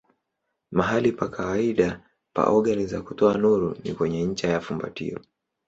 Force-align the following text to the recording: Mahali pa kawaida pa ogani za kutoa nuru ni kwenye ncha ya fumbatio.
Mahali 0.77 1.09
pa 1.17 1.27
kawaida 1.29 2.01
pa 2.33 2.43
ogani 2.47 2.85
za 2.85 3.01
kutoa 3.01 3.37
nuru 3.37 3.75
ni 3.83 3.93
kwenye 3.93 4.23
ncha 4.23 4.47
ya 4.49 4.61
fumbatio. 4.61 5.19